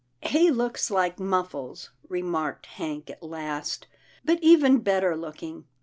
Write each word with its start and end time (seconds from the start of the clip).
"He 0.33 0.49
looks 0.49 0.89
like 0.89 1.19
Muffles," 1.19 1.91
remarked 2.09 2.65
Hank 2.65 3.11
at 3.11 3.21
last," 3.21 3.85
but 4.25 4.39
even 4.41 4.79
better 4.79 5.15
looking. 5.15 5.65